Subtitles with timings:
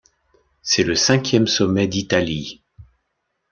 [0.63, 2.63] C'est le cinquième sommet d'Italie.